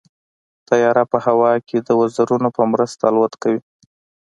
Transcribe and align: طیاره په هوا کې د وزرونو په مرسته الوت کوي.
طیاره 0.67 1.03
په 1.11 1.17
هوا 1.25 1.51
کې 1.67 1.77
د 1.87 1.89
وزرونو 1.99 2.49
په 2.57 2.63
مرسته 2.71 3.03
الوت 3.09 3.33
کوي. 3.41 3.59